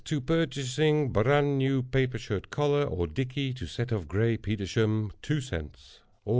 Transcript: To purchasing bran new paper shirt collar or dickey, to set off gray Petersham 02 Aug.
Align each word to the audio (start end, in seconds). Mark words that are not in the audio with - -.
To 0.05 0.19
purchasing 0.19 1.11
bran 1.11 1.59
new 1.59 1.83
paper 1.83 2.17
shirt 2.17 2.49
collar 2.49 2.85
or 2.85 3.05
dickey, 3.05 3.53
to 3.53 3.67
set 3.67 3.93
off 3.93 4.07
gray 4.07 4.35
Petersham 4.35 5.11
02 5.21 5.37
Aug. 5.37 5.79